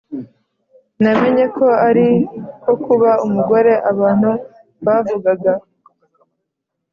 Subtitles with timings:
[1.03, 2.07] namenye ko ari
[2.63, 4.31] ko kuba umugore abantu
[4.85, 5.51] bavugaga,